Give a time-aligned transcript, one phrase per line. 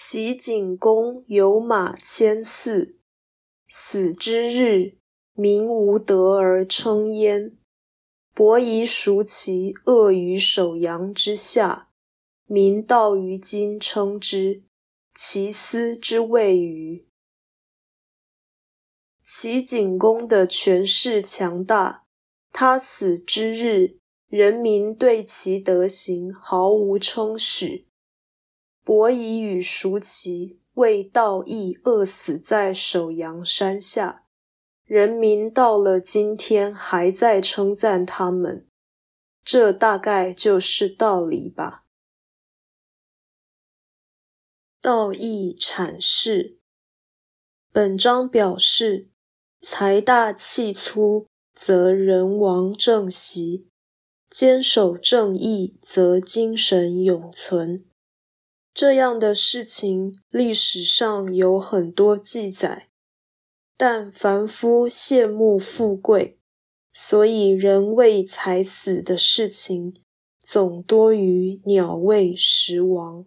[0.00, 3.00] 齐景公有马千驷，
[3.66, 4.96] 死之日，
[5.32, 7.50] 民无德而称焉。
[8.32, 11.90] 伯夷孰其恶于首阳之下，
[12.46, 14.62] 民道于今称之，
[15.16, 17.04] 其斯之谓与？
[19.20, 22.04] 齐景公的权势强大，
[22.52, 27.87] 他死之日，人民对其德行毫无称许。
[28.88, 34.24] 伯夷与叔齐为道义饿死在首阳山下，
[34.86, 38.66] 人民到了今天还在称赞他们，
[39.44, 41.84] 这大概就是道理吧。
[44.80, 46.58] 道义阐释，
[47.70, 49.10] 本章表示，
[49.60, 53.68] 财大气粗则人亡政息，
[54.30, 57.84] 坚守正义则精神永存。
[58.80, 62.86] 这样的事情，历史上有很多记载，
[63.76, 66.38] 但凡夫羡慕富贵，
[66.92, 69.96] 所以人为财死的事情，
[70.40, 73.26] 总多于鸟为食亡。